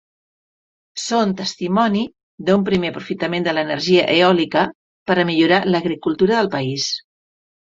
[1.01, 2.01] Són testimoni
[2.47, 4.65] d'un primer aprofitament de l'energia eòlica
[5.11, 6.91] per a millorar l'agricultura del país.